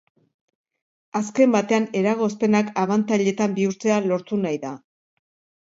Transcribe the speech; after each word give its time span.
Azken 1.19 1.53
batean 1.57 1.85
eragozpenak 2.01 2.73
abantailetan 2.85 3.55
bihurtzea 3.61 4.01
lortu 4.09 4.43
nahi 4.43 4.61
da. 4.69 4.77